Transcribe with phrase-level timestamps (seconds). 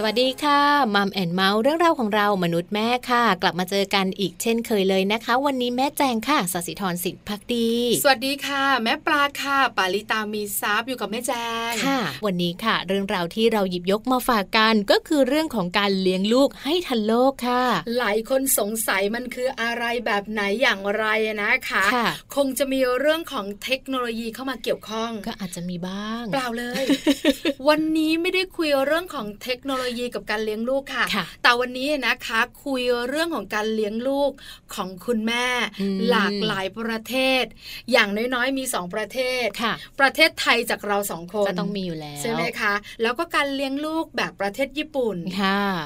[0.00, 0.60] สวัสดีค่ะ
[0.94, 7.70] Mom and Mouth เรื่องราวของเรามนุษย์แม่ค่ะ กลับมาเจอกันอีกเช่นเคยเลยนะคะ วันนี้แม่แจงค่ะสศิธรสิทธิภักดี
[8.02, 11.32] สวัสดีค่ะ แม่ปลาค่ะ ปาลิตามีทรัพย์อยู่กับแม่แจ
[11.70, 17.62] งค่ะ วันนี้ค่ะ เรื่องราวที่เราหยิบยกมาฝากกันก็คือเรื่องของการเลี้ยงลูกให้ทันโลกค่ะ
[17.98, 21.04] หลายคนสงสัยมันคืออะไรแบบไหนอย่างไร
[21.42, 26.82] นะคะคะคงจะมีเรื่องของเทคโนโลยีเข้ามาเกี่ยวข้องก็อาจจะมีบ้างเปล่าเลย
[27.68, 31.04] วันนี้ไม่ได้คุยเรื่องของเทคโนโลยีกับการเลี้ยงลูกค่ะ
[31.42, 34.30] แต่วันนี้นะคะ คุยเรื่องของการเลี้ยงลูก
[34.74, 35.46] ของคุณแม่
[36.10, 37.44] หลากหลายประเทศ
[37.92, 39.46] อย่างน้อยๆมีสองประเทศ
[40.00, 45.16] ประเทศไทยจากเราสองคนก็ต้องมีอยู่แล้วใช่ไหมคะ แล้วก็การเลี้ยงลูกแบบประเทศญี่ปุ่น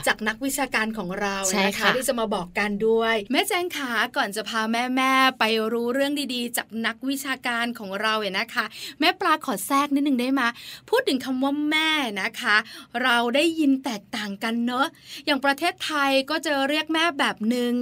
[0.06, 8.64] จากนักวิชาการของเรานะคะที่จะมาบอกกันด้วย แม่แจงขาก่อนจะพาแม่แม่ไปรู้เรื่องดีๆ จากนักวิชาการของเราเนี่ยนะคะ
[9.00, 10.42] แม่ปลาขอแทรกนิดนึงได้ไหม
[10.89, 12.56] พูดถึงคำว่าแม่นะคะ
[13.03, 14.87] เราได้ยินแตกต่างกันเนอะ
[15.27, 17.75] อย่างประเทศไทยก็จะเรียกแม่แบบหนึ่ง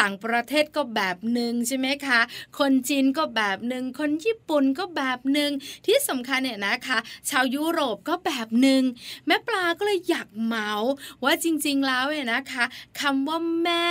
[0.00, 2.20] ต่างประเทศก็แบบหนึ่งใช่ไหมคะ
[2.58, 5.50] คนจีนก็แบบหนึ่งคนญี่ปุ่นก็แบบหนึ่ง
[5.86, 6.98] ที่สำคัญเนี่ยนะคะ
[7.30, 8.82] ชาวยุโรปก็แบบหนึ่ง
[9.26, 10.90] แม่ปลาก็เลยอยากเมาส์
[11.24, 12.64] ว่าจริงๆแล้วเนี่ยนะคะ
[13.00, 13.86] คำว่าแม่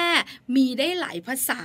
[0.55, 1.63] มีได้หลายภาษา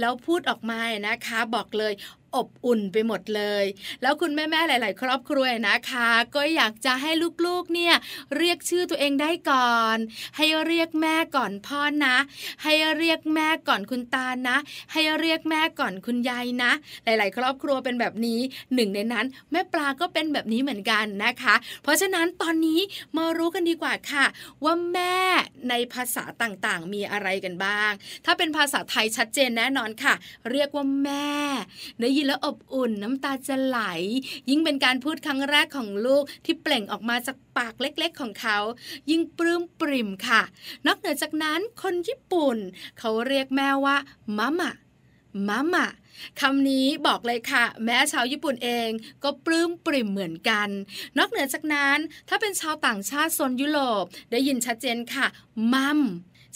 [0.00, 1.92] แล้วพูดออกมาเนี่ยนะคะ บอกเลย
[2.34, 3.64] อบอุ่นไปหมดเลย
[4.02, 7.10] แล้วคุณแม่ๆหลาย ๆ ครอบครัวนะคะ ก็อยากจะให้
[7.46, 7.94] ลูกๆเนี่ย
[8.36, 9.96] เรียกชื่อตัวเองได้ก่อน
[10.36, 12.16] ให้เรียกแม่ก่อนพ่อนะ
[12.64, 14.56] ให้เรียกแม่ก่อนคุณตานะ
[14.92, 16.70] ให้เรียกแม่ก่อนคุณยายนะ
[17.04, 18.40] หลาย ๆ ครอบครัวเป็นแบบนี้
[18.74, 22.80] หนึ่งในนั้น แม่ปลาก็เป็นแบบนี้เหมือนกันนะคะ เพราะฉะนั้นตอนนี้
[23.16, 24.24] มารู้กันดีกว่าค่ะ
[24.64, 25.16] ว่าแม่
[25.68, 27.92] ในภาษาต่างๆ มีอะไรกันบ้าง
[28.24, 30.14] ถ้าเป็นภาษาไทยชัดเจนแน่นอนค่ะ
[30.50, 31.30] เรียกว่าแม่
[32.00, 33.80] ได้ยนแล้วอบอุ่นน้ำตาจะไหล
[34.50, 38.58] ยิ่งเป็นการพูดครั้งแรกของลูกที่เปล่งออกมาจากปากเล็กๆของเขา
[39.10, 40.42] ยิ่งปลื้มปริ่มค่ะ
[40.86, 42.56] นอกเหนือจากนั้นคนญี่ปุ่น
[42.98, 43.96] เขาเรียกแม่ว่า
[44.38, 44.72] มามะ
[45.48, 45.88] มามะ
[46.40, 48.88] คำนี้บอกเลยค่ะ แม้ชาวญี่ปุ่นเอง
[49.22, 50.68] ก็ปลื้มปริ่มเหมือนกัน
[51.18, 51.98] นอกเหนือจากนั้น
[52.28, 55.26] ถ้าเป็นชาวต่างชาติโซนยุโรปได้ยินชัดเจนค่ะ
[55.72, 56.00] มัม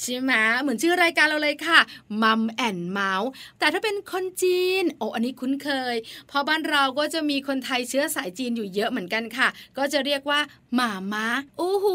[0.01, 1.81] ใช่ไหมเหมือนชื่อรายการเราเลยค่ะ
[2.23, 3.29] มัมแอนเมาส์
[3.59, 5.95] แต่ถ้าเป็นคนจีนโอ้อันนี้คุ้นเคย
[6.29, 10.41] เพราะบ้านเราก็จะมีคนไทยเชื้อสายจีนอยู่เยอะเหมือนกันค่ะ ก็จะเรียกว่า
[10.75, 11.27] หมาม้า
[11.59, 11.87] โอ้โห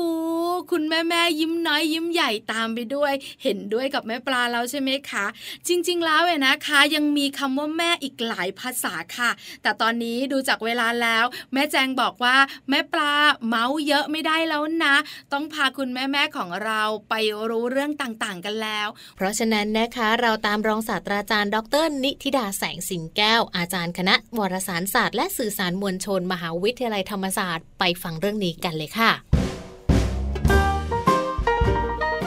[0.71, 5.25] คุณแม่แม่ยิ้มน้อยยิ้มใหญ่ตามไปด้วย เห็นด้วยกับแม่ปลาแล้วใช่ไหมคะ
[5.67, 9.29] จริง ๆ แล้วเนี่ยนะคะ ยังมีคำว่าแม่อีกหลายภาษาค่ะ
[9.61, 12.37] แต่ตอนนี้ดูจากเวลาแล้ว แม่แจงบอกว่า
[12.69, 13.13] แม่ปลา
[13.47, 14.95] เมาส์เยอะไม่ได้แล้วนะ
[15.33, 17.13] ต้องพาคุณแม่แม่ของเราไป
[17.49, 29.11] รู้เรื่องต่างๆ กันแล้ว เพราะฉะนั้นนะคะเราตามรองศาสตราจารย์ ดร นิติดาแสงสิงแก้ว อาจารย์คณะวารสารศาสตร์และสื่อสารมวลชน มหาวิทยาลัยธรรมศาสตร์ไปฟังเรื่องนี้กันเลยค่ะ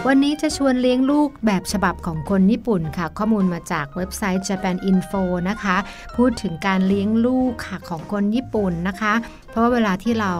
[0.08, 5.76] วันนี้จะชวนเลี้ยงลูกแบบฉบับของคนญี่ปุ่นค่ะ ข้อมูลมาจากเว็บไซต์ Japan Info นะคะ
[6.16, 9.14] พูดถึงการเลี้ยงลูกค่ะของคนญี่ปุ่นนะคะ
[9.52, 10.32] เพราะว่าเวลาที่เรา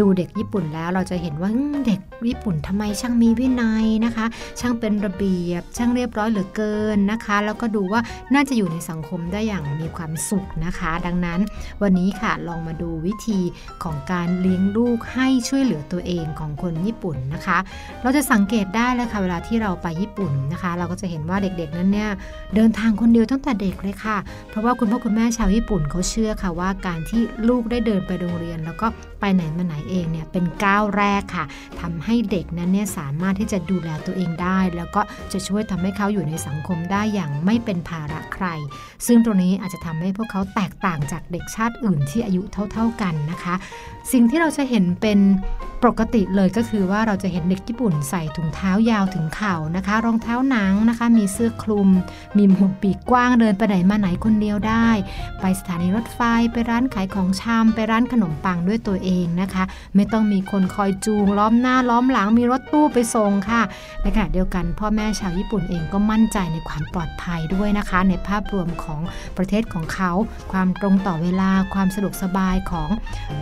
[0.00, 1.50] ดูเด็กญี่ปุ่นแล้ว เราจะเห็นว่า
[1.86, 4.26] เด็กญี่ปุ่นทำไมช่างมีวินัยนะคะ
[4.60, 8.00] ช่างเป็นระเบียบ ช่างเรียบร้อยเหลือเกินนะคะ แล้วก็ดูว่า
[8.34, 11.40] น่าจะอยู่ในสังคมได้อย่างมีความสุขนะคะ ดังนั้น
[11.82, 13.40] วันนี้ค่ะลองมาดูวิธี
[13.84, 17.58] ของการเลี้ยงลูกให้ช่วยเหลือตัวเองของคนญี่ปุ่นนะคะ
[18.02, 22.10] เราจะสังเกตได้เลยค่ะเวลาที่เราไปญี่ปุ่นนะคะ เราก็จะเห็นว่าเด็กๆนั้นเนี่ย
[22.54, 24.16] เดินทางคนเดียวตั้งแต่เด็กเลยค่ะ
[24.50, 28.86] เพราะว่าคุณพ่อคุณแม่ชาวญี่ปุ่นเขาเชื่อค่ะว่าการที่ลูกได้เดินไปโรงเรียนแล้วก็
[29.20, 31.44] ไปไหนมาไหนเองเนี่ยเป็นก้าวแรกค่ะ
[31.80, 35.00] ทำให้เด็กนั้นเนี่ยสามารถที่จะดูแลตัวเองได้ แล้วก็
[35.32, 38.46] จะช่วยทำให้เขาอยู่ในสังคมได้อย่างไม่เป็นภาระใคร
[39.06, 43.54] ซึ่งตรงนี้อาจจะทำให้พวกเขาแตกต่างจากเด็กชาติอื่นที่อายุเท่า ๆกันนะคะ
[44.12, 45.18] สิ่งที่เราจะเห็นเป็น
[45.84, 51.88] ปกติเลยก็คือว่าเราจะเห็นเด็กญี่ปุ่นใส่ถุงเท้ายาวถึงเข่านะคะ รองเท้าหนังนะคะ มีเสื้อคลุม
[52.36, 54.88] มีหมวกปีกกว้างเดินไปไหนมาไหนคนเดียวได้
[55.40, 56.20] ไปสถานีรถไฟ
[56.52, 59.64] ไปร้านขายของชำไปร้านขนมปังด้วยตัวเองเองนะคะ
[59.96, 63.62] ไม่ต้องมีคนคอยจูงล้อมหน้าล้อมหลังมีรถตู้ไปส่งค่ะ
[64.02, 69.00] ในขณะเดียวกันพ่อแม่ชาวญี่ปุ่นเองก็มั่นใจในความปลอดภัยด้วยนะคะ ในภาพรวมของ
[69.36, 70.12] ประเทศของเขา
[70.52, 72.88] ความตรงต่อเวลาความสะดวกสบายของ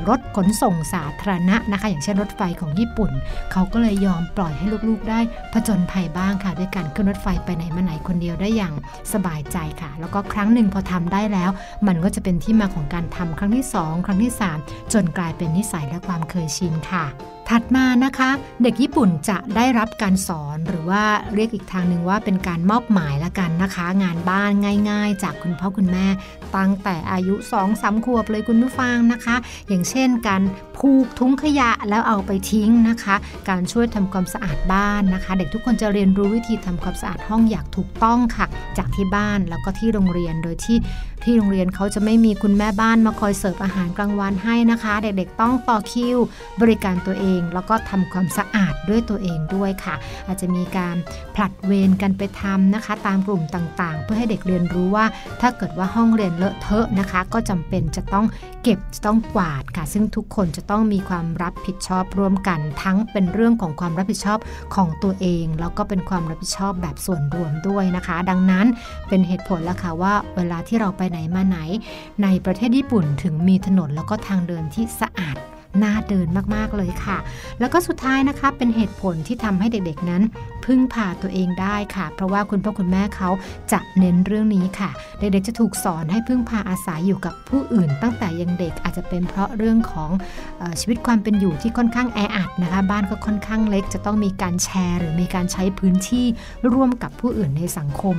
[0.09, 3.11] รถขนส่งสาธารณะนะคะ อย่างเช่นรถไฟของญี่ปุ่น
[3.53, 5.21] เขาก็เลยยอมปล่อยให้ลูกๆได้
[5.53, 8.75] ผจญภัยบ้างค่ะ ด้วยการขึ้นรถไฟไปไหนมาไหนคนเดียวได้อย่าง
[9.13, 11.51] สบายใจค่ะ แล้วก็ครั้งหนึ่งพอทำได้แล้ว
[11.87, 14.33] มันก็จะเป็นที่มาของการทำครั้งที่ 2 ครั้งที่
[14.63, 17.05] 3 จนกลายเป็นนิสัยและความเคยชินค่ะ
[17.51, 18.31] ถัดมานะคะ
[18.63, 21.03] เด็กญี่ปุ่นจะได้รับการสอนหรือว่า
[21.35, 24.51] เรียกอีกทางหนึ่งว่าเป็นการมอบหมายละกันนะคะ งานบ้าน
[24.91, 26.07] ง่าย ๆ จากคุณพ่อคุณแม่
[26.57, 29.37] ตั้งแต่อายุ2อสาขวบเลยคุณผู้ฟังนะคะ
[29.69, 30.43] อย่างเช่นการ
[30.79, 33.15] ผูกทุ้งขยะแล้วเอาไปทิ้งนะคะ
[33.49, 38.47] การช่วยทำความสะอาดบ้านนะคะ เด็กทุกคนจะเรียนรู้วิธีทำความสะอาดห้องอย่างถูกต้องค่ะ
[38.79, 40.79] จากที่บ้านแล้วก็ที่โรงเรียนโดยที่
[41.25, 46.19] ที่โรงเรียนเขาจะไม่มีคุณแม่บ้านมาคอยเสิร์ฟอาหารกลางวันให้นะคะ เด็กๆต้องต่อคิว
[46.61, 49.95] บริการตัวเองแล้วก็ทำความสะอาดด้วยตัวเองด้วยค่ะ
[50.27, 50.97] อาจจะมีการ
[51.35, 55.05] ผลัดเวรกันไปทำนะคะ ตามกลุ่มต่างๆ เพื่อให้เด็กเรียนรู้ว่า
[55.41, 58.27] ถ้าเกิดว่าห้องเรียนเลอะเทอะนะคะ ก็จำเป็นจะต้อง
[58.63, 64.39] เก็บจะต้องกวาดค่ะ ซึ่งทุกคนจะต้องมีความรับผิดชอบร่วมกัน ทั้งเป็นเรื่องของความรับผิดชอบ
[64.75, 68.67] ของตัวเอง แล้วก็เป็นความรับผิดชอบแบบส่วนรวมด้วยนะคะ ดังนั้น
[69.09, 71.59] เป็นเหตุผลแล้วค่ะว่าเวลาที่เราไปไหนมาไหน
[72.23, 75.37] ในประเทศญี่ปุ่นถึงมีถนนแล้วก็ทางเดินที่สะอาด
[75.83, 77.19] น่าเดินมากๆเลยค่ะ
[77.61, 80.23] แล้วก็สุดท้ายนะคะเป็นเหตุผลที่ทำให้เด็กๆนั้น
[80.67, 83.31] พึ่งพาตัวเองได้ค่ะ เพราะว่าคุณพ่อคุณแม่เขา
[83.73, 90.11] จะเน้นเรื่องนี้ค่ะ เด็กๆจะถูกสอนให้พึ่งพาอาศัยอยู่กับผู้อื่น ตั้งแต่ยังเด็กอาจจะเป็นเพราะเรื่องของ
[90.61, 96.27] ออชีวิตความเป็นอยู่ที่ค่อนข้างแออัดนะคะ บ้านก็ค่อนข้างเล็ก จะต้องมีการแชร์ หรือมีการใช้พื้นที่
[96.73, 98.17] ร่วมกับผู้อื่นในสังคม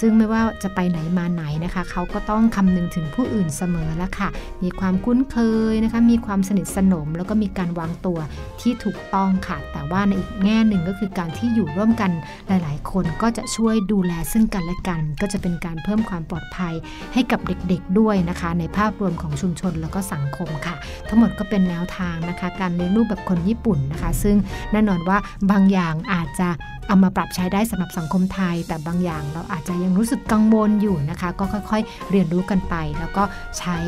[0.00, 4.28] ซึ่งไม่ว่าจะไปไหนมาไหนนะคะเขาก็ต้องคำนึงถึงผู้อื่นเสมอล้วค่ะ
[4.62, 5.36] มีความคุ้นเค
[5.72, 8.18] ยนะคะ มีความสนิทสนมแล้วก็มีการวางตัว
[8.60, 12.10] ที่ถูกต้องค่ะ แต่ว่าในอีกแง่หนึ่งก็คือการที่อยู่ร่วมกัน
[12.48, 16.74] หลาย ๆ คนก็จะช่วยดูแลซึ่งกันและกัน ก็จะเป็นการเพิ่มความปลอดภัย
[17.14, 20.76] ให้กับเด็ก ๆ ด้วยนะคะ ในภาพรวมของชุมชนแล้วก็สังคมค่ะ
[21.08, 24.36] ทั้งหมดก็เป็นแนวทางนะคะ การเลี้ยงลูกแบบคนญี่ปุ่นนะคะ ซึ่ง
[24.72, 25.18] แน่นอนว่า
[25.50, 26.48] บางอย่างอาจจะ
[26.88, 33.22] เอามาปรับใช้ได้สำหรับสังคมไทย แต่บางอย่างเราอาจจะยังรู้สึกกังวลอยู่นะคะ ก็ค่อยๆ เรียนรู้กันไป แล้วก็
[33.58, 33.78] ใช้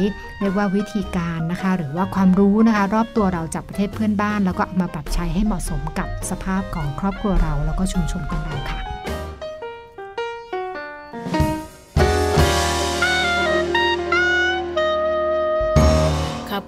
[0.41, 8.90] เรียกว่าวิธีการนะคะ หรือว่าความรู้นะคะ รอบตัวเราจากประเทศเพื่อนบ้าน แล้วก็เอามาปรับใช้ให้เหมาะสมกับสภาพของครอบครัวเรา แล้วก็ชุมชนของเราค่ะ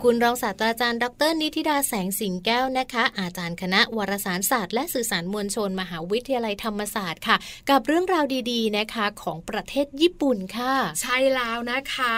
[0.06, 7.36] คุณรองศาสตราจารย์ดร นิติดาแสงสิงแก้วนะคะ อาจารย์คณะวารสารศาสตร์ และสื่อสารมวลชน มหาวิทยาลัยธรรมศาสตร์ค่ะ
[7.70, 12.14] กับเรื่องราวดีๆนะคะของประเทศญี่ปุ่นค่ะ ใช่แล้วนะคะ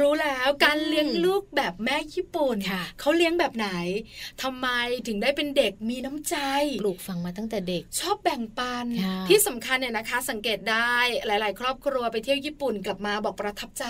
[0.00, 2.56] รู้แล้วการเลี้ยงลูกแบบแม่ญี่ปุ่น
[3.00, 3.68] เขาเลี้ยงแบบไหน
[4.42, 4.68] ทำไม
[5.06, 6.36] ถึงได้เป็นเด็กมีน้ำใจ
[6.82, 8.86] ปลูกฟังมาตั้งแต่เด็ก ชอบแบ่งปัน
[9.28, 10.96] ที่สำคัญเนี่ยนะคะ สังเกตได้
[11.26, 13.84] หลาย ๆ ครอบครัวไปเที่ยวญี่ปุ่นกลับมาบอกประทับใจ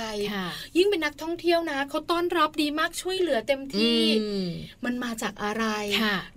[0.77, 4.01] ยิ่งเป็นนักท่องเที่ยวนะเขาต้อนรับดีมากช่วยเหลือเต็มที่
[4.85, 5.65] มันมาจากอะไร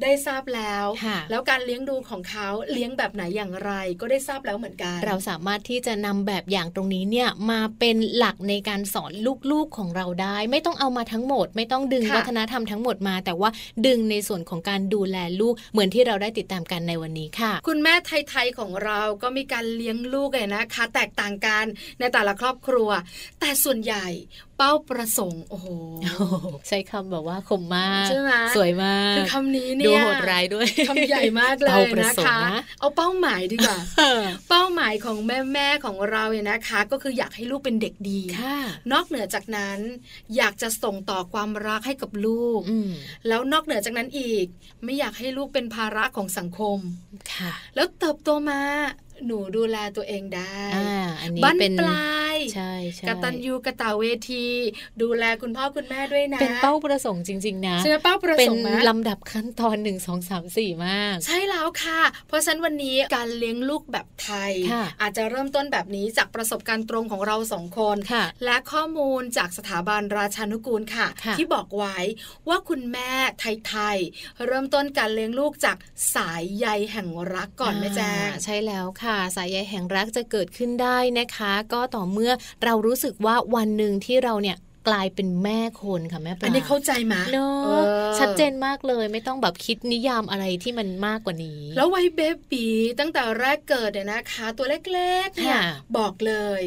[0.01, 0.85] ได้ทราบแล้ว
[1.29, 3.71] แล้วการเลี้ยงดูของเขาเลี้ยงแบบไหนอย่างไร
[4.01, 13.49] ก็ได้ทราบแล้วเหมือนกัน เราสามารถที่จะนำแบบอย่างตรงนี้เนี่ยมาเป็นหลักในการสอนลูกๆของเราได้ ไม่ต้องเอามาทั้งหมด ไม่ต้องดึงวัฒนธรรมทั้งหมดมา แต่ว่า
[13.87, 21.65] ดึงในส่วนของการดูแลลูกเหมือนที่เราได้ติดตามกันในวันนี้ค่ะ คุณแม่ไทยๆของเราก็มีการเลี้ยงลูกเลยนะคะ แตกต่างกัน
[21.99, 22.89] ในแต่ละครอบครัว
[23.39, 24.07] แต่ส่วนใหญ่
[24.57, 25.67] เป้าประสงค์ โอ้โห
[26.67, 32.39] ใช้คำแบบว่าคมมากใช่ไหมสวยมาก คือคำนี้เนี่ยดูโหดร้ายด้วยคำใหญ่มากเลยนะคะ
[32.79, 33.77] เอาเป้าหมายดีกว่า
[34.49, 38.21] เป้าหมายของแม่แม่ของเราเนี่ยนะคะ ก็คืออยากให้ลูกเป็นเด็กดี
[38.91, 39.79] นอกเหนือจากนั้น
[40.37, 42.61] อยากจะส่งต่อความรักให้กับลูก
[43.27, 44.45] แล้วนอกเหนือจากนั้นอีก
[44.83, 46.77] ไม่อยากให้ลูกเป็นภาระของสังคม
[47.33, 48.61] ค่ะ แล้วเติบโตมา
[49.25, 50.57] หนูดูแลตัวเองได้
[51.21, 54.47] อันนี้เป็นปลายใช่ใช่กตัญญูกะตาเวที
[55.01, 64.51] ดูแลคุณพ่อคุณแม่ด้วยนะ เป็นเป้าประสงค์จริง ๆ นะใช่เป้าประสงค์เป็นลำดับขั้นตอนหนึ่งสองสามสี่มาก ใช่แล้วค่ะ เพราะฉะนั้นวันนี้การเลี้ยงลูกแบบไทย
[65.01, 67.97] อาจจะเริ่มต้นแบบนี้จากประสบการณ์ตรงของเราสองคน
[68.45, 71.07] และข้อมูลจากสถาบันราชานุกูลค่ะ
[71.37, 71.97] ที่บอกไว้
[72.49, 75.77] ว่าคุณแม่ไทยๆเริ่มต้นการเลี้ยงลูกจาก
[76.15, 79.04] สายใยแห่งรักก่อนแม่แจ้งใช่แล้วค่ะ
[79.35, 82.31] สายใยแห่งรักจะเกิดขึ้นได้นะคะ ก็ต่อเมื่อ
[82.63, 87.83] เรารู้สึกว่าวันหนึ่งที่เราเนี่ย กลายเป็นแม่คนค่ะแม่ปลาอันนี้เข้าใจไหมเนาะ
[88.19, 92.19] ชัดเจนมากเลยไม่ต้องแบบคิดนิยามอะไรที่มันมากกว่านี้ แล้ววัยเบ
[92.51, 92.67] บี
[92.99, 95.61] ตั้งแต่แรกเกิดเนี่ยนะคะ ตัวเล็กๆเนี่ย
[95.97, 96.61] บอกเลย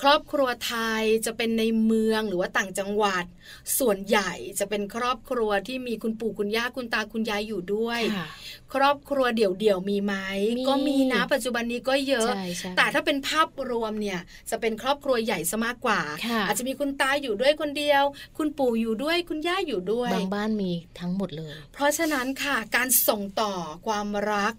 [0.00, 3.24] ครอบครัวไทยจะเป็นในเมืองหรือว่าต่างจังหวัด
[3.78, 8.00] ส่วนใหญ่จะเป็นครอบครัวที่มีคุณปู่คุณย่าคุณตาคุณยายอยู่ด้วย
[8.74, 10.14] ครอบครัวเดี่ยวๆมีไหม
[10.68, 12.30] ก็มีนะปัจจุบันนี้ก็เยอะ
[12.76, 16.00] แต่ถ้าเป็นภาพรวมเนี่ยจะเป็นครอบครัวใหญ่ซะมากกว่า
[16.46, 18.04] อาจจะมีคุณตาอยู่ด้วยคนเดียว
[18.38, 23.52] คุณปู่อยู่ด้วยคุณย่าอยู่ด้วยบางบ้านมีทั้งหมดเลย เพราะฉะนั้นค่ะการส่งต่อ
[23.86, 24.52] ความรัก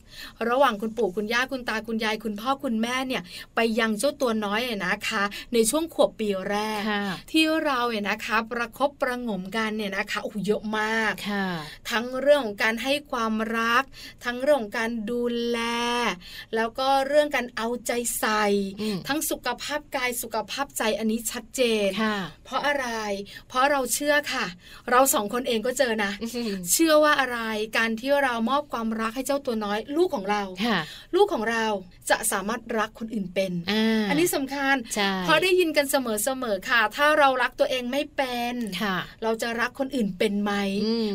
[0.49, 3.23] ระหว่างคุณปู่คุณย่าคุณตาคุณยายคุณพ่อคุณแม่เนี่ย
[3.55, 6.81] ไปยังเจ้าตัวน้อยนะคะ ในช่วงขวบปีแรก
[7.31, 11.13] ที่เราเนี่ยนะคะ ประครบประงมกันเนี่ยนะคะโอ้เยอะมาก
[11.89, 13.83] ทั้งเรื่องของการให้ความรัก
[14.25, 15.59] ทั้งเรื่องของการดูแล
[16.55, 18.45] แล้วก็เรื่องการเอาใจใส่
[19.07, 21.89] ทั้งสุขภาพกายสุขภาพใจอันนี้ชัดเจน
[22.45, 22.87] เพราะอะไร
[23.49, 24.45] เพราะเราเชื่อค่ะ
[24.91, 26.11] เราสองคนเองก็เจอนะ
[26.71, 27.39] เชื่อว่าอะไร
[27.77, 30.43] การที่เรามอบความรักให้เจ้าตัวน้อย ลูกของเรา
[31.15, 31.65] ลูกของเรา
[32.09, 33.51] จะสามารถรักคนอื่นเป็น
[34.09, 34.75] อันนี้สำคัญ
[35.25, 38.53] เพราะได้ยินกันเสมอๆค่ะ ถ้าเรารักตัวเองไม่เป็น
[39.23, 40.51] เราจะรักคนอื่นเป็นไหม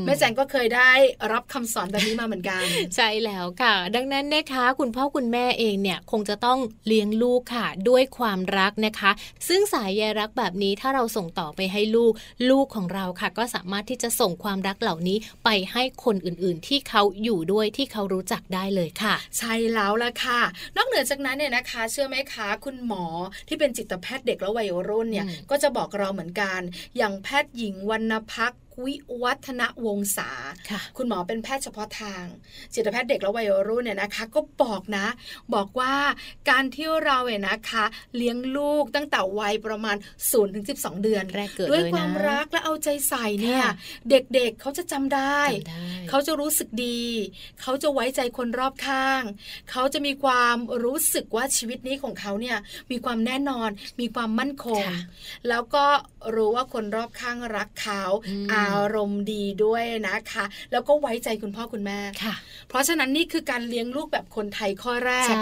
[0.04, 0.90] แม่แจงก็เคยได้
[1.32, 2.62] รับคำสอนแบบนี้มาเหมือนกัน
[2.96, 9.10] ใช่แล้วค่ะ ดังนั้นนะคะคุณพ่อคุณแม่เองเนี่ยคงจะต้องเลี้ยงลูกค่ะ ด้วยความรักนะคะ
[9.48, 12.12] ซึ่งสายใยรักแบบนี้ถ้าเราส่งต่อไปให้ลูก
[12.50, 20.40] ลูกของเราค่ะก็สามารถที่จะส่งความรักเหล่านี้ไปให้คนอื่นๆ ที่เขาอยู่ด้วยที่เขารู้จักได้เลยค่ะ ใช่แล้วละค่ะ
[20.76, 23.04] นอกเหนือจากนั้นเนี่ยนะคะ เชื่อไหมคะคุณหมอ
[23.48, 26.60] ที่เป็นจิตแพทย์เด็กและวัยรุ่นเนี่ยก็จะบอกเราเหมือนกัน
[26.96, 28.52] อย่างแพทย์หญิงวรรณพัก
[28.84, 30.30] วิวัฒนวงศา
[30.96, 32.24] คุณหมอเป็นแพทย์เฉพาะทาง
[32.74, 35.06] จิตแพทย์เด็กและวัยรุ่นเนี่ยนะคะ ก็บอกนะ
[35.54, 35.94] บอกว่า
[36.50, 37.84] การที่เราเนี่ยนะคะ
[38.16, 43.64] เลี้ยงลูกตั้งแต่วัยประมาณ0ูนถึงสิเดือนแรกเกิดด้วยความรักและเอาใจใส่เนี่ย
[44.10, 45.40] เด็กๆเเขาจะจำได้
[46.08, 47.04] เขาจะรู้สึกดี
[47.60, 49.22] เขาจะไว้ใจคนรอบข้าง
[49.70, 52.56] เขาจะมีความรู้สึกว่าชีวิตนี้ของเขาเนี่ย
[52.90, 53.70] มีความแน่นอน
[54.00, 54.82] มีความมั่นคง
[55.48, 55.86] แล้วก็
[56.34, 58.02] รู้ว่าคนรอบข้างรักเขา
[58.52, 62.34] อาอารมณ์ดีด้วยนะคะ แล้วก็ไว้ใจคุณพ่อคุณแม่ค่ะ
[62.68, 65.34] เพราะฉะนั้นนี่คือการเลี้ยงลูกแบบคนไทยข้อแรก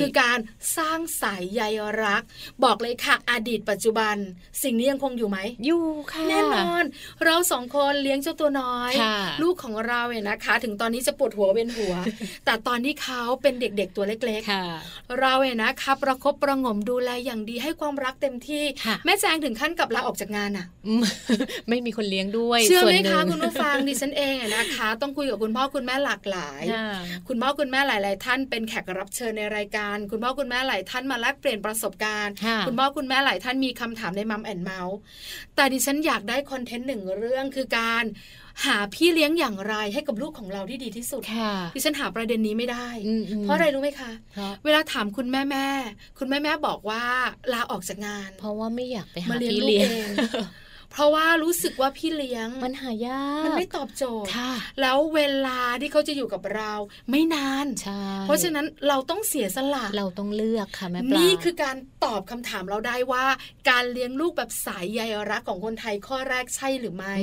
[0.00, 0.38] คือการ
[0.76, 1.62] สร้างสายใย
[2.04, 2.22] รัก
[2.64, 4.16] บอกเลยค่ะ อดีตปัจจุบัน
[4.62, 6.84] สิ่งนี้ยังคงอยู่ไหมอยู่ค่ะแน่นอน
[7.24, 8.92] เราสองคนเลี้ยงเจ้าตัวน้อย
[9.42, 11.94] ลูกของเราเนี่ยนะคะ ถึงตอนนี้จะปวดหัวเวียนหัว
[12.44, 18.64] แต่ตอนที่เขาเป็นเด็กๆตัวเล็กๆเราเนี่ยนะคะประคบประงมดูแลอย่างดีให้ความรักเต็มที่
[19.04, 20.66] แม่แจงถึงขั้นกับลาออกจากงานอะ
[21.68, 26.62] ไม่มีคนเลี้ยงด้วยเชื่อไหมคะคุณผู้ฟังดิฉันเองนะคะ ต้องคุยกับคุณพ่อคุณแม่หลากหลาย
[27.28, 32.34] คุณพ่อคุณแม่หลาย ๆ ท่านเป็นแขกรับเชิญในรายการ คุณพ่อคุณแม่หลายท่านมาแลกเปลี่ยนประสบการณ์
[32.66, 34.96] คุณพ่อคุณแม่หลายท่านมีคำถามในมัมแอนเมาส์
[35.56, 38.04] แต่ดิฉันอยากได้คอนเทนต์หนึ่งเรื่องคือการ
[38.66, 41.22] หาพี่เลี้ยงอย่างไรให้กับลูกของเราที่ดีที่สุด
[41.74, 42.86] ดิฉันหาประเด็นนี้ไม่ได้
[43.42, 44.12] เพราะอะไรรู้ไหมคะ
[44.64, 45.66] เวลาถามคุณแม่แม่
[46.18, 47.02] คุณแม่แม่บอกว่า
[47.52, 49.90] ลาออกจากงาน เพราะว่าไม่อยากไปหาพี่เลี้ยง
[50.92, 54.28] เพราะว่ารู้สึกว่าพี่เลี้ยงมันหายากมันไม่ตอบโจทย์
[54.80, 56.72] แล้วเวลาที่เขาจะอยู่กับเรา
[57.10, 57.66] ไม่นาน
[58.22, 63.24] เพราะฉะนั้นเราต้องเสียสละเราต้องเลือกค่ะแม่ปลานี่คือการตอบคำถามเราได้ว่า
[63.70, 67.14] การเลี้ยงลูกแบบสายใยรักของคนไทยข้อแรกใช่หรือไม่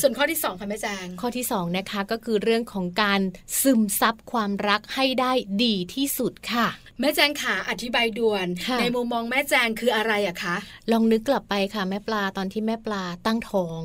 [0.00, 3.20] ส่วนข้อที่สองค่ะแม่แจงข้อที่สองนะคะก็คือเรื่องของการ
[3.62, 5.32] ซึมซับความรักให้ได้
[5.64, 6.68] ดีที่สุดค่ะ
[7.00, 8.46] แม่แจงขาอธิบายด่วน
[8.80, 10.56] ในมุมมองแม่แจงคืออะไรอะคะ
[10.92, 13.82] ลองนึกกลับไปค่ะแม่ปลาตอนที่แม่ปลาตั้งท้อง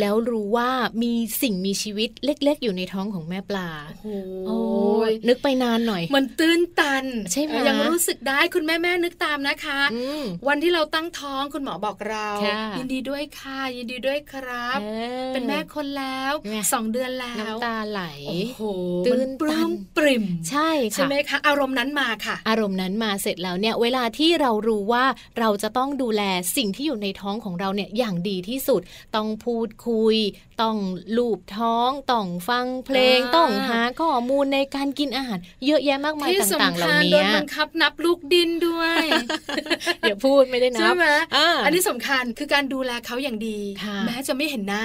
[0.00, 0.70] แล้วรู้ว่า
[1.02, 3.68] มีสิ่งมีชีวิตเล็ก ๆ อยู่ในท้องของแม่ปลา
[4.46, 4.60] โอ้
[5.08, 9.80] ยนึกไปนานหน่อย มันตื้นตันใช่ไหมยังรู้สึกได้คุณแม่แม่นึกตามนะคะ
[10.48, 12.28] วันที่เราตั้งท้องคุณหมอบอกเรา
[12.78, 14.78] ยินดีด้วยค่ะยินดีด้วยครับ
[15.34, 16.32] เป็นแม่คนแล้ว
[16.72, 18.60] สองเดือนแล้วน้ำตาไหลโอ้โห
[19.06, 25.04] ตื้นปลื้มปริ่ม ใช่ใช่ไหมคะ อารมณ์นั้นมาค่ะอารมณ์นั้นมาเสร็จแล้วเนี่ยเวลาที่เรารู้ว่า
[25.38, 26.22] เราจะต้องดูแล
[26.56, 28.80] สิ่งที่อยู่ในท้องของเราเนี่ยอย่างดีที่สุด
[29.16, 30.16] ต้องพูดคุย
[30.62, 30.76] ต้อง
[31.16, 39.04] ลูบท้อง ต้องฟังเพลง ต้องหาข้อมูลในการกินอาหาร เยอะแยะมากมายต่างๆเหล่านี้โดนบังคับนับลูกดินด้วย
[40.02, 41.06] อย่าพูดไม่ได้นับใช่ไหม
[41.64, 43.58] อันนี้สำคัญคือการดูแลเขาอย่างดี
[44.06, 44.84] แม้จะไม่เห็นหน้า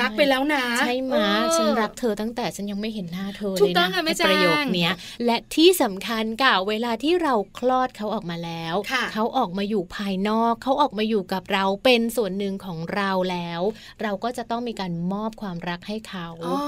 [0.00, 1.14] รักไปแล้วนะ ใช่ไหม
[1.56, 3.88] ฉันรักเธอตั้งแต่ฉันยังไม่เห็นหน้าเธอเลยนะ
[4.28, 4.90] ประโยคนี้
[5.24, 8.74] และที่สำคัญก่าเวลาที่เราคลอดเขาออกมาแล้ว
[9.12, 13.60] เขาออกมาอยู่ภายนอกเขาออกมาอยู่กับเราเป็นส่วนหนึ่งของเราแล้ว
[14.02, 16.58] เราก็จะต้องมีการมอบความรักให้เขาอ๋อ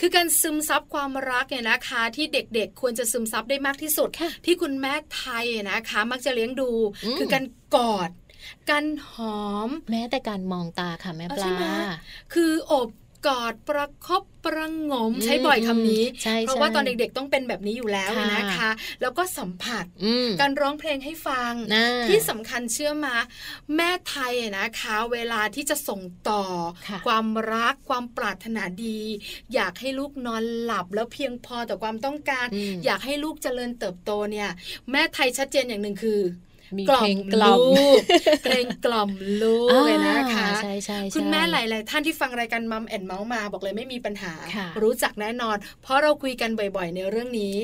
[0.00, 4.08] คือการซึมซับความรักเนี่ยนะคะ ที่เด็กๆ ควรจะซึมซับได้มากที่สุด
[4.44, 6.70] ที่คุณแม่ไทยนะคะ มักจะเลี้ยงดู
[7.18, 7.44] คือการ
[7.76, 8.10] กอด
[8.70, 11.54] การหอม แม้แต่การมองตาค่ะแม่ปลา
[12.34, 12.88] คืออบ
[13.26, 16.04] กอดประคบประงมใช้บ่อยคำนี้
[16.46, 18.70] เพราะว่าตอนเด็กๆต้องเป็นแบบนี้อยู่แล้วนะคะ
[19.02, 19.84] แล้วก็สัมผัส
[20.40, 21.52] การร้องเพลงให้ฟัง
[22.06, 23.14] ที่สำคัญเชื่อมา
[23.76, 26.42] แม่ไทยนะคะ เวลาที่จะส่งต่อ
[27.06, 29.00] ความรักความปรารถนาดี
[29.54, 32.46] อยากให้ลูกนอนหลับแล้วเพียงพอต่อความต้องการ
[32.84, 34.50] อยากให้ลูกเจริญเติบโตเนี่ย
[34.90, 36.20] แม่ไทยชัดเจนอย่างหนึ่งคือ
[36.76, 37.60] มีเพลงกล่อม
[38.44, 39.10] เพลงกล่อม
[39.42, 44.32] ลูกเลยนะคะใช่คุณแม่หลาย ๆ ท่านที่ฟังรายการมัมแอนเมาส์มาบอกเลยไม่มีปัญหา
[44.82, 47.56] รู้จักแน่นอน เพราะเราคุยกันบ่อย ๆ ในเรื่องนี้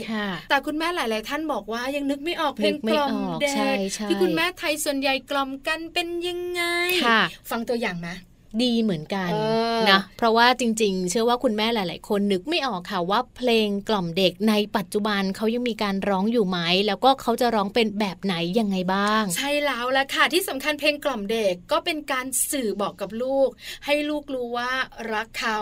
[0.49, 3.77] แต่คุณแม่หลาย ๆ ท่านบอกว่ายังนึกไม่ออกเพลงกล่อมเด็ก
[4.09, 6.63] ที่คุณแม่ไทยส่วนใหญ่กล่อมกันเป็นยังไง
[7.51, 8.17] ฟังตัวอย่างนะ
[8.63, 9.31] ดีเหมือนกัน
[9.91, 23.49] นะเพราะว่าจริง ๆ เชื่อว่าคุณแม่หลาย ๆ คนนึกไม่ออกค่ะว่าเพลงกล่อมเด็กในปัจจุบันเขายังมีการร้องอยู่ไหม แล้วก็เขาจะร้องเป็นแบบไหนยังไงบ้าง ใช่แล้วละค่ะ ที่สำคัญเพลงกล่อมเด็กก็เป็นการสื่อบอกกับลูก
[23.85, 24.71] ให้ลูกรู้ว่า
[25.13, 25.59] รักเขา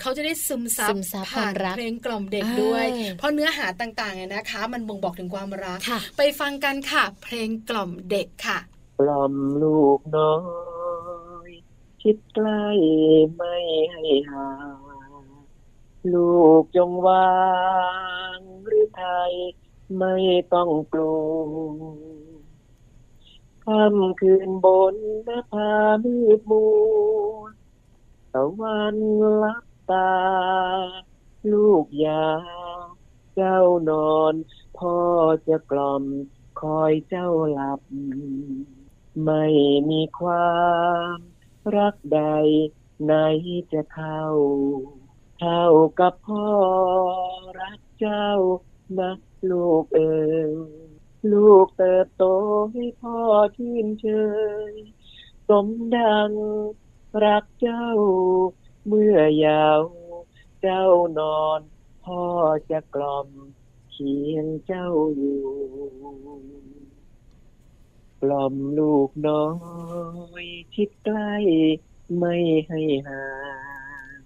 [0.00, 0.94] เขาจะได้ซึมซับ
[1.36, 2.86] ผ่านเพลงกล่อมเด็กด้วย
[3.18, 5.78] เพราะเนื้อหาต่างๆเนี่ยนะคะ มันบ่งบอกถึงความรัก
[6.16, 8.58] ไปฟังกันค่ะ เพลงกล่อมเด็กค่ะ
[9.00, 10.75] กล่อมลูกน้อง
[12.08, 12.66] คิดใกล้
[13.36, 13.56] ไม่
[13.92, 14.80] ให้ห่าง
[16.12, 17.36] ลูกจงวา
[18.36, 19.32] งหรือไทย
[19.98, 20.14] ไม่
[20.54, 21.72] ต้องกลัว
[23.64, 24.94] ค่ำคืนบน
[25.24, 25.72] หน้าผา
[26.02, 26.64] มืดมั
[27.34, 27.42] ว
[28.32, 28.96] ตะวัน
[29.42, 30.12] ลับตา
[31.52, 32.26] ลูกยา
[33.34, 34.34] เจ้านอน
[34.78, 34.96] พ่อ
[35.48, 36.02] จะกล่อม
[36.60, 37.80] คอยเจ้าหลับ
[39.24, 39.44] ไม่
[39.90, 40.50] มีควา
[41.16, 41.35] ม
[41.74, 42.20] รักใด
[43.04, 43.12] ไหน
[43.72, 44.22] จะเท่า
[45.40, 45.64] เท่า
[45.98, 46.50] กับพ่อ
[47.60, 48.28] รักเจ้า
[48.98, 49.12] นะ
[49.50, 50.18] ลูกเอ๋
[50.48, 50.52] ย
[51.32, 52.24] ลูกเติบโต
[52.72, 53.18] ให้พ่อ
[53.56, 54.06] ชื่นเช
[54.70, 54.72] ย
[55.48, 56.30] สมดัง
[57.24, 57.88] รักเจ้า
[58.86, 59.80] เมื่อยาว
[60.60, 60.84] เจ้า
[61.18, 61.60] นอน
[62.04, 62.22] พ่อ
[62.70, 63.28] จะกล่อม
[63.90, 65.42] เคียงเจ้าอยู่
[68.22, 69.46] กล่อมลูกน้อ
[70.44, 71.34] ยชิดใกล้
[72.18, 72.34] ไม่
[72.68, 73.26] ให้ห่า
[74.18, 74.20] ง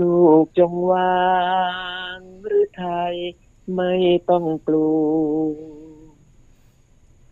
[0.00, 1.24] ลูกจงวา
[2.16, 3.14] งหรือไทย
[3.74, 3.92] ไม่
[4.30, 4.90] ต้องกลั
[5.42, 5.80] ว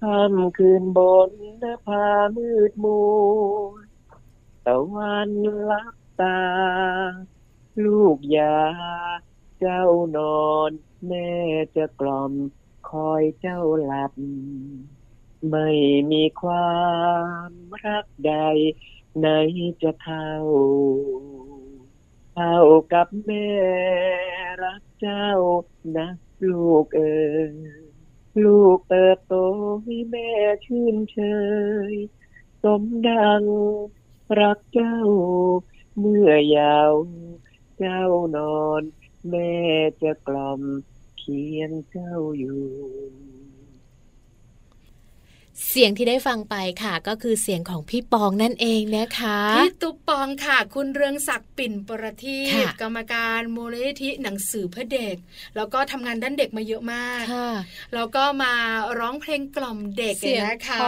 [0.00, 3.00] ค่ำคืนบนหน้าผามืดมั
[3.62, 3.74] ว
[4.66, 5.30] ตะวัน
[5.70, 6.38] ลับตา
[7.84, 8.56] ลูกยา
[9.58, 9.84] เจ้า
[10.16, 10.70] นอน
[11.06, 11.30] แม่
[11.76, 12.32] จะกล่อม
[12.90, 14.12] คอยเจ้าหลับ
[15.46, 15.68] ไม่
[16.10, 16.78] มีควา
[17.48, 17.50] ม
[17.84, 18.34] รักใด
[19.18, 19.26] ไหน
[19.82, 20.30] จะเท่า
[22.34, 22.58] เท่า
[22.92, 23.48] กับแม่
[24.62, 25.28] รักเจ้า
[25.96, 26.08] นะ
[26.48, 27.54] ลูกเอ๋ย
[28.44, 29.34] ลูกเติบโต
[29.82, 30.30] ให้แม่
[30.64, 31.18] ชื่นเช
[31.92, 31.94] ย
[32.62, 33.42] สมดัง
[34.40, 34.98] รักเจ้า
[35.98, 36.92] เมื่อยาว
[37.78, 38.02] เจ้า
[38.36, 38.82] นอน
[39.30, 39.52] แม่
[40.02, 40.62] จะกล่อม
[41.18, 42.62] เคียงเจ้าอยู่
[45.78, 55.16] สียงที่ได้ฟังไปค่ะ ก็คือเสียงของพี่ปองนั่นเองนะคะพี่ตุ๊ปองค่ะ คุณเรืองศักดิ์ปิ่นประทีปกรรมการมูลนิธิหนังสือเพื่อเด็ก
[55.56, 57.22] แล้วก็ทำงานด้านเด็กมาเยอะมาก
[57.94, 58.54] แล้วก็มา
[58.98, 60.14] ร้องเพลงกล่อมเด็ก
[60.46, 60.78] นะคะ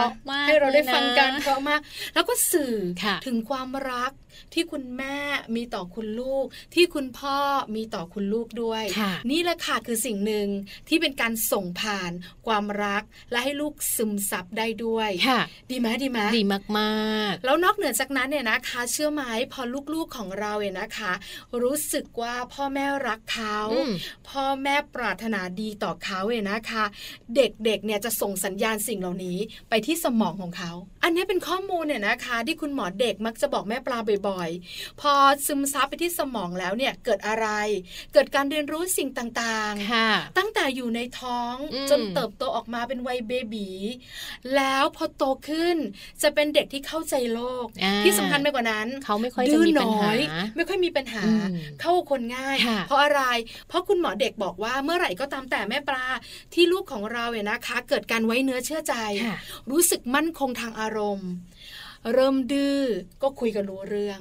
[0.47, 1.79] ให้เราได้ฟังกันเพราะมาก
[2.13, 2.75] แล้วก็สื่อ
[3.25, 4.11] ถึงความรัก
[4.53, 5.17] ที่คุณแม่
[5.55, 7.37] มีต่อคุณลูก ที่คุณพ่อ
[7.75, 8.83] มีต่อคุณลูกด้วย
[9.31, 10.47] นี่แหละค่ะคือสิ่งหนึ่ง
[10.87, 12.11] ที่เป็นการส่งผ่าน
[12.47, 15.09] ความรักและให้ลูกซึมซับได้ด้วย
[15.71, 16.43] ดีไหมดีไหมดี
[16.77, 19.61] มากๆ แล้วนอกเหนือจากนั้นเนี่ยนะคะ เชื่อไหมพอ
[19.93, 21.11] ลูกๆของเราเนี่ยนะคะ
[21.61, 23.59] รู้สึกว่าพ่อแม่รักเขา
[24.29, 26.83] พ่อแม่ปรารถนาดีต่อเขาเนี่ยนะคะ
[27.35, 29.37] เด็กๆเนี่ยจะส่งสัญญาณสิ่งเหล่านี้
[29.69, 30.71] ไปที่สมองของเขา
[31.03, 35.13] อันนี้เป็นข้อมูลเนี่ยนะคะ ที่คุณหมอเด็กมักจะบอกแม่ปลาบ่อยๆ พอ
[35.47, 37.47] ซึมซับไปที่สมองแล้วเนี่ยเกิดอะไร
[38.13, 41.55] เกิดการเรียนรู้สิ่งต่างๆ ตั้งแต่อยู่ในท้อง
[41.89, 43.69] จนเติบโตออกมาเป็นวัยเบบี
[44.55, 45.77] แล้วพอโตขึ้น
[46.21, 47.65] จะเป็นเด็กที่เข้าใจโลก
[48.03, 50.09] ที่สำคัญไปกว่านั้น เขาไม่ค่อยจะมีปัญหา
[50.55, 51.23] ไม่ค่อยมีปัญหา
[51.81, 52.57] เข้าคนง่าย
[52.87, 53.21] เพราะอะไร
[53.67, 56.05] เพราะคุณหมอเด็กบอกว่าเมื่อไหร่ก็ตามแต่แม่ปลา
[56.53, 58.95] ที่ลูกของเราเนี่ยนะคะ เกิดการไว้เนื้อเชื่อใจ
[59.71, 61.29] รู้สึกมั่นคงทางอารมณ์
[62.13, 62.79] เริ่มดื้อ
[63.23, 64.19] ก็คุยกันรู้เรื่อง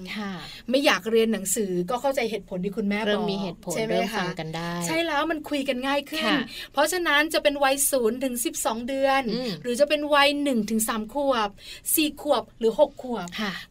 [0.71, 6.33] ไม่อยากเรียนหนังสือก็เข้าใจเหตุผลที่คุณแม่บอกเริ่มมีเหตุผลเริ่มฟังกันได้ ใช่แล้วมันคุยกันง่ายขึ้น
[6.73, 9.23] เพราะฉะนั้นจะเป็นวัยศูนย์ถึงสิบสองเดือน
[9.63, 11.49] หรือจะเป็นวัยหนึ่งถึงสามขวบ
[11.95, 13.29] สี่ขวบหรือหกขวบ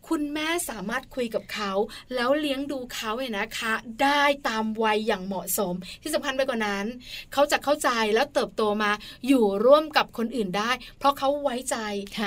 [0.07, 1.71] คุณแม่สามารถคุยกับเขา
[2.15, 6.85] แล้วเลี้ยงดูเขาเนี่ยนะคะ ได้ตามวัยอย่างเหมาะสม ที่สำคัญไปกว่านั้น
[7.33, 8.91] เขาจะเข้าใจแล้วเติบโตมา
[9.27, 11.77] อยู่ร่วมกับคนอื่นได้ เพราะเขาไว้ใจ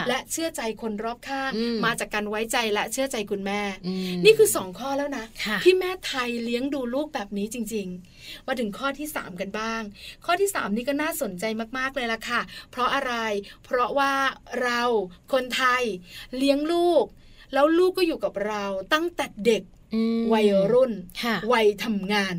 [0.08, 1.52] และเชื่อใจคนรอบข้าง
[1.84, 3.60] มาจากการไว้ใจและเชื่อใจคุณแม่
[4.24, 5.24] นี่คือสองข้อแล้วนะ
[5.64, 9.82] ที่แม่ไทยเลี้ยงดูลูกแบบนี้จริง ๆ มาถึงข้อที่สามกันบ้าง
[10.24, 11.44] ข้อที่สามนี่ก็น่าสนใจ
[11.78, 13.14] มากๆเลยล่ะค่ะ เพราะอะไร
[13.64, 14.12] เพราะว่า
[14.62, 14.82] เรา
[15.32, 15.82] คนไทย
[16.36, 17.04] เลี้ยงลูก
[17.52, 19.62] แล้วลูกก็อยู่กับเราตั้งแต่เด็ก
[20.32, 20.92] วัยรุ่น
[21.52, 22.34] วัยทำงาน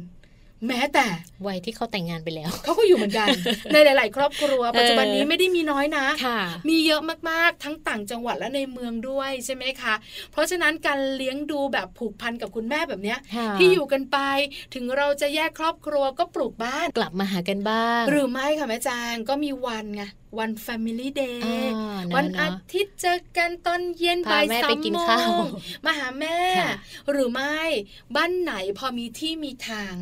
[0.68, 1.06] แม้แต่
[1.48, 3.28] วัยที่เขาแต่งงานไปแล้ว เขาก็อยู่เหมือนกัน
[3.74, 6.06] ในหลาย ๆ ครอบครัว ปัจจุบันนี้ไม่ได้มีน้อยนะ
[6.70, 9.94] มีเยอะมากๆ ทั้งต่างจังหวัดและในเมืองด้วยใช่ไหมคะ
[10.32, 13.20] เพราะฉะนั้นการเลี้ยงดูแบบผูกพันกับคุณแม่แบบเนี้ย
[13.58, 14.18] ที่อยู่กันไป
[14.74, 20.04] ถึงเราจะแยกครอบครัวก็ปลูกบ้านกลับมาหากันบ้าง หรือไม่ค่ะแม่จางก็มีวันไง
[20.40, 21.38] วัน Family Day
[22.16, 25.46] วันอาทิตย์เจอกันตอนเย็นบ่ายสามโมง
[25.86, 26.40] มาหาแม่
[27.12, 27.60] หรือไม่
[28.16, 29.94] บ้านไหนพอมีที่มีทาง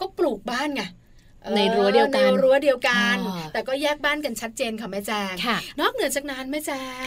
[0.00, 0.82] ก็ปลูกบ้านไง
[1.56, 3.16] ในรั้วเดียวกันในรั้วเดียวกัน
[3.52, 5.34] แต่ก็แยกบ้านกันชัดเจนค่ะแม่แจง
[5.80, 7.04] นอกเหนือจากนั้นแม่แจง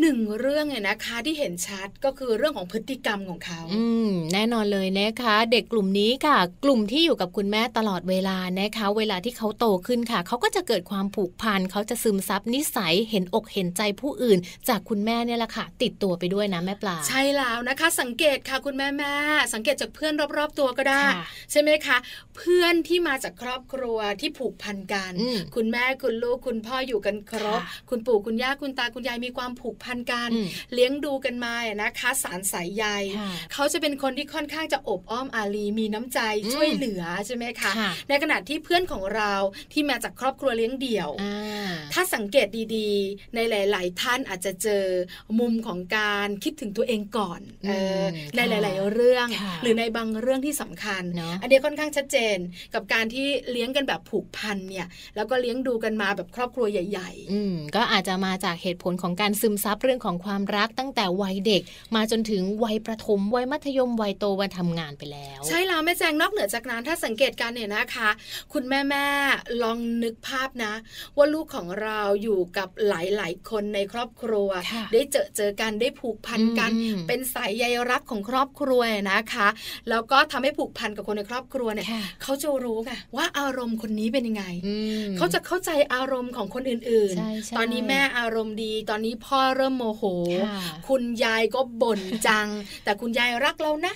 [0.00, 3.84] หนึ่งเรื่องเนี่ยนะคะที่เห็นชัดก็คือเรื่องของพฤติกรรมของเขาอื
[4.32, 19.14] แน่นอนเลยนะคะ เด็กกลุ่มนี้ค่ะ กลุ่มที่อยู่กับคุณแม่ตลอดเวลานะคะ เวลาที่เขาโตขึ้นค่ะ เขาก็จะเกิดความผูกพันเขาจะซึมซับนิสัยเห็นอกเห็นใจผู้อื่น จากคุณแม่เนี่ยแหละค่ะ ติดตัวไปด้วยนะแม่ปลาใช่แล้วนะคะ สังเกตค่ะคุณแม่แม่
[19.54, 21.04] สังเกตจากเพื่อนรอบๆตัวก็ได้
[21.52, 21.96] ใช่ไหมคะ
[22.36, 25.12] เพื่อนที่มาจากครอบครัวที่ผูกพันกัน
[25.54, 30.30] คุณแม่คุณลูกคุณพ่ออยู่กันครบ คุณปู่คุณย่าคุณตาคุณยายมีความผูกพันกัน
[30.74, 32.84] เลี้ยงดูกันมานะคะสารสายใย
[33.52, 36.18] เขาจะเป็นคนที่ค่อนข้างจะอบอ้อมอารีมีน้ำใจ
[36.52, 37.72] ช่วยเหลือใช่ไหมคะ
[38.08, 39.32] ในขณะที่เพื่อนของเรา
[39.72, 41.10] ที่มาจากครอบครัวเลี้ยงเดี่ยว
[41.92, 44.84] ถ้าสังเกตดีๆ ในหลาย ๆ ท่านอาจจะเจอ
[45.38, 47.40] มุมของการคิดถึงตัวเองก่อน
[48.36, 49.26] ในหลาย ๆ เรื่อง
[49.62, 51.02] หรือในบางเรื่องที่สำคัญ
[51.42, 52.36] อันนี้ค่อนข้างชัดเจน
[52.74, 61.62] กับการที่เลี้ยงกันแบบผูกพันเนี่ย แล้วก็เลี้ยงดูกันมาแบบครอบครัวใหญ่ ๆ อืมก็อาจจะมาจากเหตุผลของการซึมซับเรื่องของความรักตั้งแต่วัยเด็ก
[61.94, 68.08] มาจนถึงวัยประถมวัยมัธยมวัยโตวันทำงานไปแล้ว ใช่แล้วแม่แจงนอกเหนือจากนั้นถ้าสังเกตการเนี่ยนะคะ
[68.52, 69.06] คุณแม่แม่
[69.62, 70.72] ลองนึกภาพนะ
[71.16, 74.48] ว่าลูกของเราอยู่กับหลายๆ คนในครอบครัว
[74.92, 76.70] ได้เจอเจอกันได้ผูกพันกัน
[77.08, 79.48] เป็นสายใยรักของครอบครัวนะคะ
[79.90, 81.86] แล้วก็ทำให้ผูกพันกับคนในครอบครัวเนี่ย
[82.22, 84.44] เขาจะรู้ไงว่าอารมณ์คนนี้เป็นยังไง
[85.16, 90.02] เขาจะเข้าใจอารมณ์ของคนอื่นๆ ตอนนี้แม่อารมณ์ดี ตอนนี้พ่อเริ่มโมโห
[90.88, 92.48] คุณยายก็บ่นจัง
[92.84, 93.94] แต่คุณยายรักเรานะ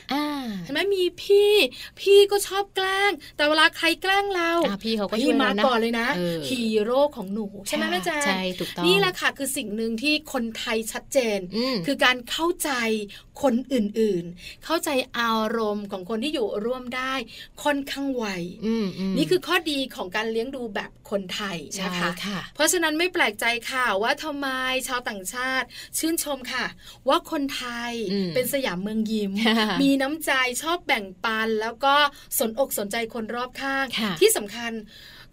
[0.65, 1.53] เห็นไหมมีพี่
[2.01, 4.53] พี่ก็ชอบแกล้ง แต่เวลาใครแกล้งเรา
[4.85, 6.09] พี่เขาก็พี่มาก่อนเลยนะ
[6.49, 11.39] ฮีโร่ของหนูใช่ไหมแม่แจ๊ใช่ถูกต้องนี่แหละค่ะคือสิ่งหนึ่งที่คนไทยชัดเจน
[11.87, 12.71] คือการเข้าใจ
[13.43, 17.15] คนอื่นๆ เข้าใจอารมณ์ของคนที่อยู่ร่วมได้
[17.63, 18.27] ค่อนข้างไว
[19.17, 24.49] นี่คือข้อดีของการเลี้ยงดูแบบคนไทยนะคะคะเพราะฉะนั้นไม่แปลกใจค่ะว่าทำไม
[24.89, 25.67] ชาวต่างชาติ
[25.99, 26.65] ชื่นชมค่ะ
[27.09, 27.93] ว่าคนไทย
[28.35, 29.33] เป็นสยามเมืองยิ้ม
[29.83, 30.33] มีน้ำใจ
[30.63, 31.95] ชอบแบ่งปัน แล้วก็
[32.39, 33.85] สนอกสนใจคนรอบข้าง
[34.21, 34.73] ที่สำคัญ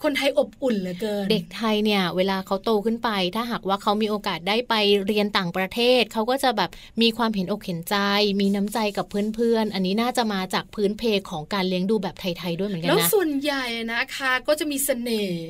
[0.04, 4.74] คนไทยอบอุ่นเหลือเกิน เด็กไทยเนี่ยเวลาเขาโตขึ้นไป ถ้าหากว่าเขามีโอกาสได้ไป
[5.06, 6.70] เรียนต่างประเทศ เขาก็จะแบบ
[7.02, 7.96] มีความเห็นอกเห็นใจ
[8.42, 15.44] มีน้ำใจกับเพื่อนๆ อันนี้น่าจะมาจากพื้นเพของการเลี้ยงดูแบบไทยๆด้วยเหมือนกันนะแล้วส่วนใหญ่นะคะก็จะมีเสน่ห์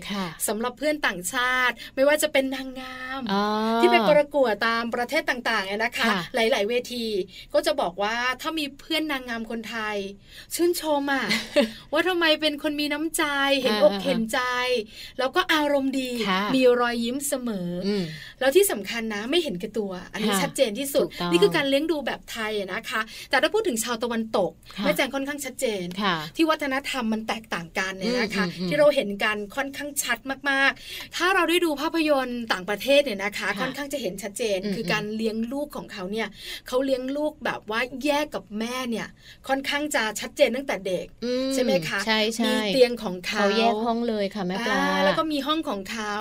[0.48, 3.22] สำหรับเพื่อนต่างชาติ ไม่ว่าจะเป็นนางงาม
[3.78, 7.06] ที่ไปประกวดตามประเทศต่างๆนะคะ หลาย ๆ เวที
[7.54, 9.98] ก็จะบอกว่าถ้ามีเพื่อนนางงามคนไทย
[10.56, 11.26] ชื่นชมอะ
[11.92, 13.24] ว่าทำไมเป็นคนมีน้ำใจ
[13.62, 14.39] เห็นอกเห็นใจ
[15.19, 16.10] แล้วก็อารมณ์ดี
[16.56, 17.69] มีรอยยิ้มเสมอ
[18.39, 24.51] แล้วที่สำคัญนะไม่เห็นแก่ตัว อันนี้ชัดเจนที่สุด นี่คือการเลี้ยงดูแบบไทยนะคะ แต่ถ้าพูดถึงชาวตะวันตก
[24.84, 25.86] แม่แจงค่อนข้างชัดเจน
[26.36, 30.17] ที่วัฒนธรรมมันแตกต่างกันเนี่ยนะคะ ที่เราเห็นกันค่อนข้างชัด
[30.49, 36.27] มากๆ ถ้าเราได้ดูภาพยนตร์ต่างประเทศเนี่ยนะคะ ค่อนข้างจะเห็นชัดเจน คือการเลี้ยงลูกของเขาเนี่ย
[36.67, 39.08] เขาเลี้ยงลูกแบบว่าแยกกับแม่เนี่ย
[39.47, 41.06] ค่อนข้างจะชัดเจนตั้งแต่เด็ก
[41.53, 46.13] ใช่ไหมคะใช่ใช่มีเตียงของเขาเขาแยกห้องเลยค่ะแม่ปลาแล้วก็มีห้องของเขา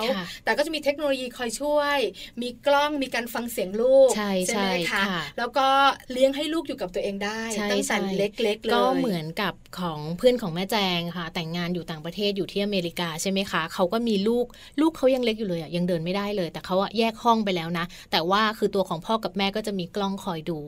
[0.43, 1.97] แต่ก็จะมีเทคโนโลยีคอยช่วย
[2.41, 5.03] มีกล้องมีการฟังเสียงลูกใช่ใช่ไหมคะ
[5.37, 5.67] แล้วก็
[6.11, 14.45] เลี้ยงให้ลูกอยู่กับตัวเองได้ตั้งแต่เล็กๆเลยก็เหมือนกับของเพื่อนของแม่แจงค่ะ แต่งงานอยู่ต่างประเทศอยู่ที่อเมริกาใช่ไหมคะเขาก็มีลูก
[14.81, 20.59] ลูกเขายังเล็กอยู่เลยอะยังเดินไม่ได้เลย แต่เขาอะแยกห้องไปแล้วนะ แต่ว่าคือตัวของพ่อกับแม่ก็จะมีกล้องคอยดู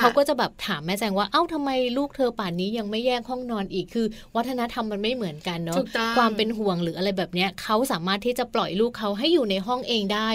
[0.00, 5.76] เขาก็จะแบบถามแม่แจงว่าเอ้าทำไมลูกเธอป่านนี้ยังไม่แยกห้องนอนอีกคือ วัฒนธรรมมันไม่เหมือนกันเนาะ
[6.16, 10.28] ความเป็นห่วงหรืออะไรแบบเนี้ยเขาสามารถที่จะปล่อยลูกเขาให้อยู่ในห้องเองได้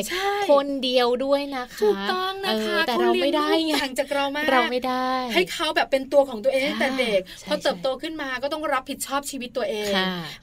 [0.49, 9.91] คนเดียวด้วยนะคะถูกต้องนะคะแต่เราไม่ได้ไงห่างจากเรามากเราไม่ได้ ให้เขาแบบเป็นตัวของตัวเองแต่เด็กพอเติบโตขึ้นมาก็ต้องรับผิดชอบชีวิตตัวเอง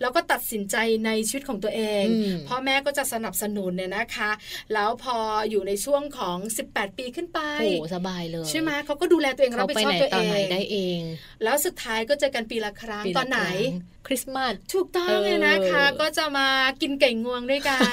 [0.01, 2.05] แล้วก็ตัดสินใจในชีวิตของตัวเอง
[2.49, 4.31] พ่อแม่ก็จะสนับสนุนเนี่ยนะคะ
[4.73, 5.17] แล้วพอ
[5.51, 11.01] อยู่ในช่วงของ 18 ปีขึ้นไปโอ้สบายเลยใช่ไหมเขาก็ดูแลตัวเองรับผิดชอบตัวเองได้เอง
[11.45, 13.41] แล้วสุดท้ายก็เจอกันปีละครั้งตอนไหน
[14.07, 16.49] คริสต์มาสถูกต้องเลยนะคะก็จะมา
[16.83, 17.93] กินไก่งวงด้วยกัน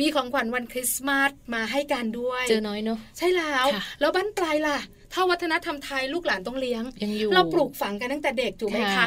[0.00, 3.66] มีของขวัญวันคริสต์มาสมาให้กันด้วย เจอน้อยเนาะใช่แล้ว
[4.00, 9.06] แล้วบ้านปลายล่ะท ถ้าวัฒนธรรมไทยลูกหลานต้องเลี้ยงยังอยู่เราปลูกฝังกันตั้งแต่เด็กถูกไหมคะ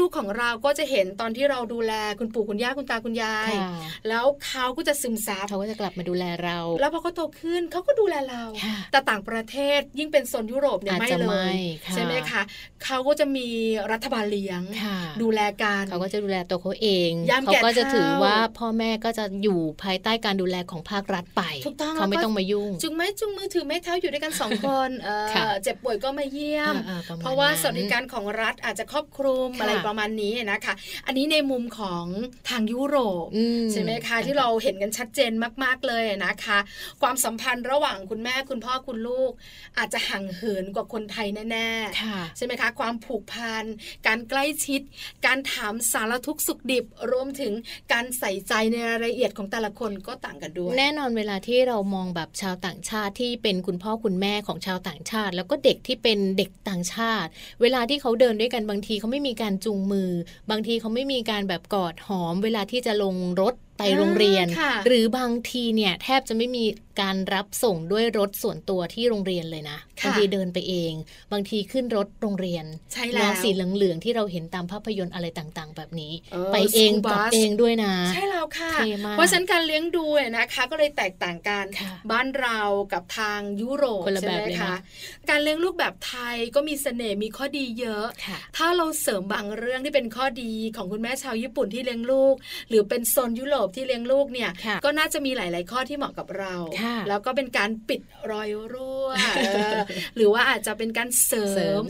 [0.00, 3.52] ลูกๆของเราก็จะเห็นตอนที่เราดูแลคุณปู่คุณย่าคุณตาคุณยาย
[4.08, 8.42] แล้วเขาก็จะซึมซับเขาก็จะกลับมาดูแลเรา แล้วพอเขาโตขึ้นเขาก็ดูแลเรา
[8.92, 11.56] แต่ต่างประเทศยิ่งเป็นโซนยุโรปเนี่ยไม่เลย
[11.94, 12.42] ใช่ไหมคะ
[12.84, 13.48] เขาก็จะมี
[13.92, 14.62] รัฐบาลเลี้ยง
[15.22, 17.10] ดูแลกันเขาก็จะดูแลตัวเขาเอง
[17.46, 21.42] เขาก็จะถือว่าพ่อแม่ก็จะอยู่ภายใต้การดูแลของภาครัฐไป
[21.96, 26.74] เขาไม่ต้องมายุ่งจุงไม้จุงมือถือแม่เท้าอยู่ด้วยกันสองคนเจ็บป่วยก็มาเยี่ยม
[27.20, 30.74] เพราะว่าสวัสดิการของรัฐอาจจะครอบคลุมอะไรประมาณนี้นะคะ
[31.06, 32.06] อันนี้ในมุมของ
[32.48, 33.28] ทางยุโรป
[33.72, 35.32] ใช่ไหมคะที่เราเห็นกันชัดเจน
[35.64, 36.58] มาก ๆเลยนะคะ
[37.02, 39.32] ความสัมพันธ์ระหว่างคุณแม่คุณพ่อคุณลูก
[39.78, 43.64] อาจจะห่างเหินกว่าคนไทยแน่ๆใช่ไหมคะ ความผูกพัน
[44.06, 44.80] การใกล้ชิด
[45.26, 47.52] การถามสารทุกสุขดิบรวมถึง
[47.92, 57.30] การใส่ใจในรายละเอียดของแต่ละคนก็ต่างกันด้วย แน่นอนเวลาที่เรามองแบบชาวต่างชาติที่เป็นคุณพ่อคุณแม่ของชาวต่างชาติแล้วก็เด็กที่เป็นเด็กต่างชาติ
[57.62, 60.10] เวลาที่เขาเดินด้วยกันบางทีเขาไม่มีการจูงมือ
[60.50, 64.46] บางทีเขาไม่มีการแบบกอดหอม เวลาที่จะลงรถไปโรงเรียน
[64.86, 66.64] หรือบางทีเนี่ยแทบจะไม่มี
[67.00, 70.92] การรับส่งด้วยรถส่วนตัวที่โรงเรียนเลยนะบางทีเดินไปเอง
[71.32, 76.12] บางทีขึ้นรถโรงเรียนใช่แล้วสีเหลืองๆที่เราเห็นตามภาพยนตร์อะไรต่างๆ แบบนี้
[76.52, 78.72] ไปเองกับเองด้วยนะ ใช่แล้วค่ะ
[79.12, 80.04] เพราะฉะนั้นการเลี้ยงดู
[80.36, 81.64] นะคะ ก็เลยแตกต่างกัน
[82.10, 82.60] บ้านเรา
[82.92, 84.74] กับทางยุโรปใช่ไหมคะ
[85.30, 88.06] การเลี้ยงลูกแบบไทยก็มีเสน่ห์มีข้อดีเยอะ
[88.56, 92.34] ถ้าเราเสริมบางเรื่องที่เป็นข้อดีของคุณแม่ชาวญี่ปุ่นที่เลี้ยงลูก
[92.68, 94.50] หรือเป็นโซนยุโรปที่เลี้ยงลูกเนี่ย
[94.84, 96.54] ก็น่าจะมีหลาย ๆ ข้อที่เหมาะกับเรา
[97.08, 99.08] แล้วก็เป็นการปิดรอยรั่ว
[100.16, 101.82] หรือว่าอาจจะเป็นการเสริม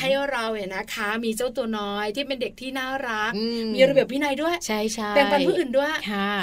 [0.00, 3.32] ให้เราเนี่ยนะคะ มีเจ้าตัวน้อยที่เป็นเด็กที่น่ารัก
[3.74, 5.94] มีระเบียบวินัยด้วยใช่ใช่แบ่งปันผู้อื่นด้วย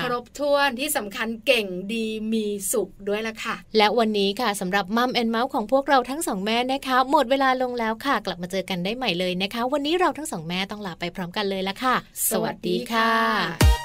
[0.04, 11.96] ครบถ้วนที่สำคัญเก่งดีมีสุขด้วยละค่ะ และวันนี้ค่ะสำหรับมัมแอนเมาส์ของพวกเราทั้งสองแม่นะคะ หมดเวลาลงแล้วค่ะ กลับมาเจอกันได้ใหม่เลยนะคะ วันนี้เราทั้งสองแม่ต้องลาไปพร้อมกันเลยละค่ะ
[12.30, 13.85] สวัสดีค่ะ